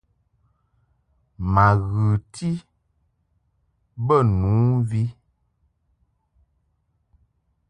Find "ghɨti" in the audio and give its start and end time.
1.89-2.49